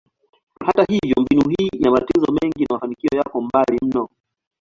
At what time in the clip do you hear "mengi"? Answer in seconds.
2.41-2.61